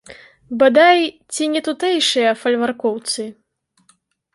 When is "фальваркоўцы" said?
2.41-3.23